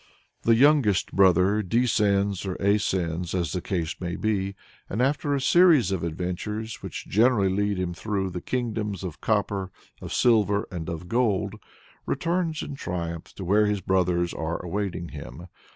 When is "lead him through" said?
7.49-8.31